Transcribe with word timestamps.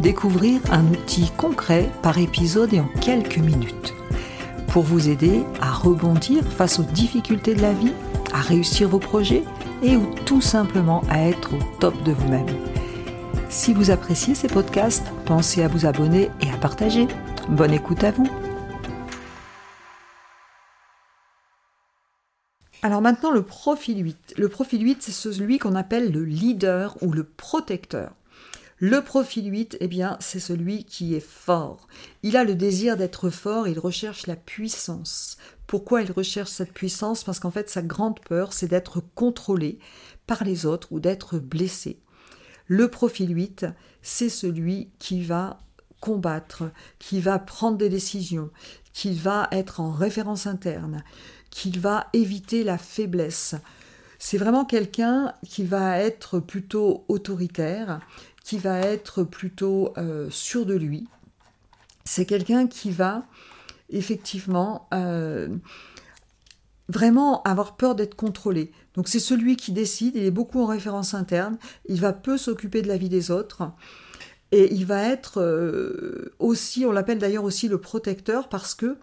découvrir 0.00 0.60
un 0.70 0.86
outil 0.88 1.30
concret 1.36 1.90
par 2.02 2.18
épisode 2.18 2.72
et 2.74 2.80
en 2.80 2.88
quelques 3.00 3.38
minutes. 3.38 3.94
Pour 4.68 4.82
vous 4.82 5.08
aider 5.08 5.42
à 5.60 5.72
rebondir 5.72 6.44
face 6.44 6.78
aux 6.78 6.84
difficultés 6.84 7.54
de 7.54 7.62
la 7.62 7.72
vie, 7.72 7.92
à 8.32 8.40
réussir 8.40 8.88
vos 8.88 8.98
projets 8.98 9.42
et 9.82 9.96
ou 9.96 10.06
tout 10.24 10.40
simplement 10.40 11.02
à 11.08 11.20
être 11.20 11.54
au 11.54 11.58
top 11.80 12.02
de 12.02 12.12
vous-même. 12.12 12.46
Si 13.48 13.72
vous 13.72 13.90
appréciez 13.90 14.34
ces 14.34 14.48
podcasts, 14.48 15.06
pensez 15.24 15.62
à 15.62 15.68
vous 15.68 15.86
abonner 15.86 16.30
et 16.40 16.50
à 16.50 16.56
partager. 16.56 17.06
Bonne 17.48 17.72
écoute 17.72 18.04
à 18.04 18.10
vous. 18.10 18.28
Alors 22.82 23.00
maintenant 23.00 23.30
le 23.30 23.42
profil 23.42 24.04
8. 24.04 24.34
Le 24.36 24.48
profil 24.48 24.82
8, 24.84 24.98
c'est 25.00 25.10
celui 25.10 25.58
qu'on 25.58 25.74
appelle 25.74 26.12
le 26.12 26.24
leader 26.24 26.96
ou 27.00 27.10
le 27.12 27.24
protecteur. 27.24 28.12
Le 28.78 29.00
profil 29.00 29.50
8, 29.50 29.78
eh 29.80 29.88
bien, 29.88 30.18
c'est 30.20 30.38
celui 30.38 30.84
qui 30.84 31.14
est 31.14 31.26
fort. 31.26 31.88
Il 32.22 32.36
a 32.36 32.44
le 32.44 32.54
désir 32.54 32.98
d'être 32.98 33.30
fort, 33.30 33.68
il 33.68 33.78
recherche 33.78 34.26
la 34.26 34.36
puissance. 34.36 35.38
Pourquoi 35.66 36.02
il 36.02 36.12
recherche 36.12 36.50
cette 36.50 36.74
puissance? 36.74 37.24
Parce 37.24 37.40
qu'en 37.40 37.50
fait, 37.50 37.70
sa 37.70 37.80
grande 37.80 38.20
peur, 38.20 38.52
c'est 38.52 38.68
d'être 38.68 39.02
contrôlé 39.14 39.78
par 40.26 40.44
les 40.44 40.66
autres 40.66 40.92
ou 40.92 41.00
d'être 41.00 41.38
blessé. 41.38 42.00
Le 42.66 42.88
profil 42.88 43.34
8, 43.34 43.64
c'est 44.02 44.28
celui 44.28 44.90
qui 44.98 45.22
va 45.22 45.58
combattre, 46.00 46.70
qui 46.98 47.20
va 47.20 47.38
prendre 47.38 47.78
des 47.78 47.88
décisions, 47.88 48.50
qui 48.92 49.14
va 49.14 49.48
être 49.52 49.80
en 49.80 49.90
référence 49.90 50.46
interne, 50.46 51.02
qui 51.48 51.70
va 51.70 52.08
éviter 52.12 52.62
la 52.62 52.76
faiblesse. 52.76 53.54
C'est 54.18 54.38
vraiment 54.38 54.64
quelqu'un 54.64 55.34
qui 55.46 55.64
va 55.64 55.98
être 55.98 56.40
plutôt 56.40 57.04
autoritaire, 57.08 58.00
qui 58.44 58.58
va 58.58 58.78
être 58.78 59.24
plutôt 59.24 59.92
euh, 59.98 60.28
sûr 60.30 60.66
de 60.66 60.74
lui. 60.74 61.08
C'est 62.04 62.26
quelqu'un 62.26 62.66
qui 62.66 62.90
va 62.90 63.26
effectivement 63.90 64.88
euh, 64.94 65.48
vraiment 66.88 67.42
avoir 67.42 67.76
peur 67.76 67.94
d'être 67.94 68.14
contrôlé. 68.14 68.72
Donc 68.94 69.08
c'est 69.08 69.20
celui 69.20 69.56
qui 69.56 69.72
décide, 69.72 70.16
il 70.16 70.24
est 70.24 70.30
beaucoup 70.30 70.60
en 70.60 70.66
référence 70.66 71.14
interne, 71.14 71.58
il 71.86 72.00
va 72.00 72.12
peu 72.12 72.38
s'occuper 72.38 72.82
de 72.82 72.88
la 72.88 72.96
vie 72.96 73.08
des 73.08 73.30
autres. 73.30 73.70
Et 74.52 74.72
il 74.72 74.86
va 74.86 75.02
être 75.02 75.40
euh, 75.40 76.32
aussi, 76.38 76.86
on 76.86 76.92
l'appelle 76.92 77.18
d'ailleurs 77.18 77.44
aussi 77.44 77.68
le 77.68 77.78
protecteur 77.78 78.48
parce 78.48 78.74
que 78.74 78.96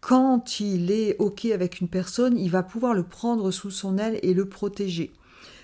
quand 0.00 0.60
il 0.60 0.90
est 0.90 1.16
OK 1.18 1.46
avec 1.46 1.80
une 1.80 1.88
personne, 1.88 2.38
il 2.38 2.50
va 2.50 2.62
pouvoir 2.62 2.94
le 2.94 3.02
prendre 3.02 3.50
sous 3.50 3.70
son 3.70 3.98
aile 3.98 4.18
et 4.22 4.34
le 4.34 4.48
protéger. 4.48 5.12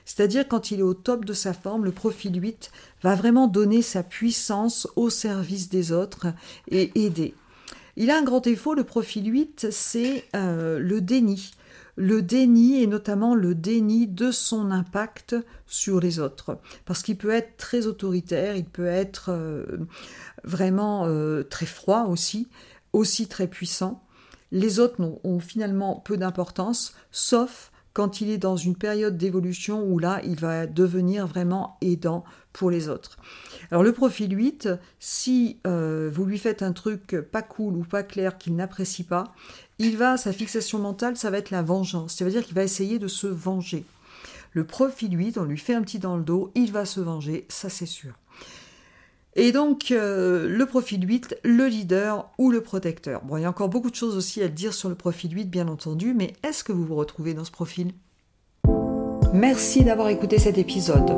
C'est-à-dire 0.04 0.46
quand 0.46 0.70
il 0.70 0.80
est 0.80 0.84
au 0.84 0.94
top 0.94 1.24
de 1.24 1.32
sa 1.32 1.54
forme, 1.54 1.84
le 1.84 1.92
profil 1.92 2.40
8 2.40 2.70
va 3.02 3.14
vraiment 3.14 3.48
donner 3.48 3.80
sa 3.80 4.02
puissance 4.02 4.86
au 4.96 5.08
service 5.08 5.68
des 5.68 5.92
autres 5.92 6.27
et 6.68 6.90
aider. 6.94 7.34
Il 7.96 8.10
a 8.10 8.18
un 8.18 8.22
grand 8.22 8.40
défaut, 8.40 8.74
le 8.74 8.84
profil 8.84 9.32
8, 9.32 9.68
c'est 9.70 10.24
euh, 10.34 10.78
le 10.78 11.00
déni. 11.00 11.52
Le 11.96 12.22
déni 12.22 12.82
et 12.82 12.88
notamment 12.88 13.36
le 13.36 13.55
déni 13.55 14.08
de 14.08 14.32
son 14.32 14.72
impact 14.72 15.36
sur 15.66 16.00
les 16.00 16.18
autres. 16.18 16.58
Parce 16.86 17.02
qu'il 17.02 17.17
peut 17.17 17.30
être 17.30 17.56
très 17.56 17.86
autoritaire, 17.86 18.56
il 18.56 18.64
peut 18.64 18.86
être 18.86 19.30
euh, 19.30 19.64
vraiment 20.42 21.06
euh, 21.06 21.44
très 21.44 21.67
froid 21.67 22.06
aussi, 22.08 22.48
aussi 22.92 23.28
très 23.28 23.46
puissant. 23.46 24.04
Les 24.55 24.79
autres 24.79 25.03
ont 25.25 25.41
finalement 25.41 25.97
peu 25.97 26.17
d'importance, 26.17 26.95
sauf 27.11 27.73
quand 27.92 28.20
il 28.20 28.31
est 28.31 28.39
dans 28.39 28.57
une 28.57 28.77
période 28.77 29.19
d'évolution 29.19 29.83
où 29.83 29.98
là, 29.98 30.20
il 30.25 30.37
va 30.37 30.69
devenir 30.69 31.27
vraiment 31.27 31.77
aidant 31.81 32.25
pour 32.53 32.70
les 32.70 32.89
autres. 32.89 33.19
Alors 33.73 33.83
le 33.83 33.92
profil 33.92 34.37
8, 34.37 34.69
si 35.01 35.59
euh, 35.67 36.09
vous 36.13 36.25
lui 36.25 36.39
faites 36.39 36.63
un 36.63 36.73
truc 36.73 37.17
pas 37.33 37.42
cool 37.42 37.75
ou 37.75 37.83
pas 37.83 38.05
clair 38.05 38.39
qu'il 38.39 38.55
n'apprécie 38.55 39.03
pas, 39.03 39.35
il 39.81 39.97
va, 39.97 40.17
sa 40.17 40.33
fixation 40.33 40.79
mentale, 40.79 41.17
ça 41.17 41.31
va 41.31 41.39
être 41.39 41.51
la 41.51 41.63
vengeance. 41.63 42.15
Ça 42.15 42.25
veut 42.25 42.31
dire 42.31 42.45
qu'il 42.45 42.55
va 42.55 42.63
essayer 42.63 43.01
de 43.01 43.09
se 43.09 43.27
venger. 43.27 43.85
Le 44.53 44.65
profil 44.65 45.19
8, 45.19 45.36
on 45.39 45.45
lui 45.45 45.59
fait 45.59 45.75
un 45.75 45.83
petit 45.83 45.98
dans 45.98 46.17
le 46.17 46.23
dos, 46.23 46.53
il 46.55 46.71
va 46.71 46.85
se 46.85 47.01
venger, 47.01 47.45
ça 47.48 47.69
c'est 47.69 47.86
sûr. 47.86 48.13
Et 49.36 49.50
donc, 49.50 49.90
euh, 49.90 50.48
le 50.48 50.67
profil 50.67 51.06
8, 51.06 51.39
le 51.42 51.67
leader 51.67 52.30
ou 52.39 52.50
le 52.50 52.61
protecteur. 52.61 53.22
Bon, 53.24 53.36
il 53.36 53.42
y 53.42 53.45
a 53.45 53.50
encore 53.50 53.68
beaucoup 53.68 53.90
de 53.90 53.96
choses 53.96 54.17
aussi 54.17 54.42
à 54.42 54.48
dire 54.48 54.72
sur 54.72 54.89
le 54.89 54.95
profil 54.95 55.34
8, 55.34 55.50
bien 55.50 55.67
entendu, 55.67 56.14
mais 56.14 56.34
est-ce 56.45 56.62
que 56.62 56.72
vous 56.72 56.84
vous 56.84 56.95
retrouvez 56.95 57.34
dans 57.34 57.44
ce 57.44 57.50
profil? 57.50 57.92
Merci 59.33 59.83
d'avoir 59.83 60.08
écouté 60.08 60.39
cet 60.39 60.58
épisode. 60.58 61.11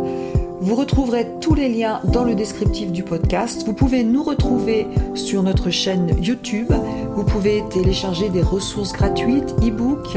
Vous 0.58 0.74
retrouverez 0.74 1.26
tous 1.42 1.54
les 1.54 1.68
liens 1.68 2.00
dans 2.04 2.24
le 2.24 2.34
descriptif 2.34 2.90
du 2.90 3.02
podcast. 3.02 3.66
Vous 3.66 3.74
pouvez 3.74 4.02
nous 4.04 4.22
retrouver 4.22 4.86
sur 5.14 5.42
notre 5.42 5.68
chaîne 5.68 6.16
YouTube. 6.22 6.72
Vous 7.14 7.24
pouvez 7.24 7.62
télécharger 7.68 8.30
des 8.30 8.40
ressources 8.40 8.94
gratuites, 8.94 9.54
e-books. 9.62 10.16